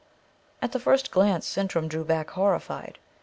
[0.63, 2.97] At the first glance Sintram drew back horrified.